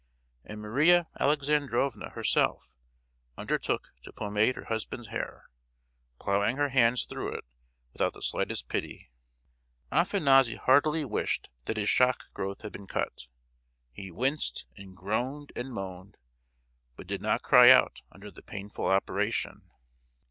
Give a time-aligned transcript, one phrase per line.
[0.43, 2.73] And Maria Alexandrovna herself
[3.37, 5.43] undertook to pomade her husband's hair,
[6.19, 7.43] ploughing her hands through it
[7.93, 9.11] without the slightest pity.
[9.91, 13.27] Afanassy heartily wished that his shock growth had been cut.
[13.91, 16.17] He winced, and groaned and moaned,
[16.95, 19.69] but did not cry out under the painful operation.